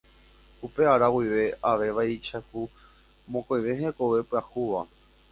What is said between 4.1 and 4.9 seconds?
pyahúva.